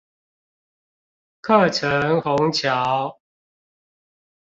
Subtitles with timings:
[1.41, 3.19] 客城虹橋